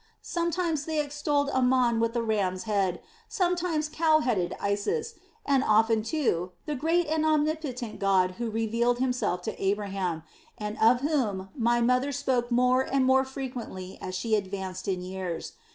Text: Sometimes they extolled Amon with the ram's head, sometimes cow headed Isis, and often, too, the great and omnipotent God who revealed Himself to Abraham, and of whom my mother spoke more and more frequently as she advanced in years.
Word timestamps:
Sometimes 0.23 0.85
they 0.85 0.99
extolled 0.99 1.51
Amon 1.51 1.99
with 1.99 2.13
the 2.13 2.23
ram's 2.23 2.63
head, 2.63 3.01
sometimes 3.29 3.87
cow 3.87 4.17
headed 4.21 4.57
Isis, 4.59 5.13
and 5.45 5.63
often, 5.63 6.01
too, 6.01 6.53
the 6.65 6.73
great 6.73 7.05
and 7.05 7.23
omnipotent 7.23 7.99
God 7.99 8.31
who 8.39 8.49
revealed 8.49 8.97
Himself 8.97 9.43
to 9.43 9.63
Abraham, 9.63 10.23
and 10.57 10.75
of 10.79 11.01
whom 11.01 11.49
my 11.55 11.81
mother 11.81 12.11
spoke 12.11 12.49
more 12.49 12.81
and 12.81 13.05
more 13.05 13.23
frequently 13.23 13.99
as 14.01 14.15
she 14.15 14.33
advanced 14.33 14.87
in 14.87 15.03
years. 15.03 15.53